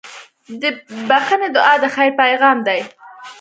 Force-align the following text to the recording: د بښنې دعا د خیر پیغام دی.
د 0.61 0.63
بښنې 1.09 1.47
دعا 1.55 1.73
د 1.83 1.85
خیر 1.95 2.11
پیغام 2.21 2.57
دی. 2.67 2.79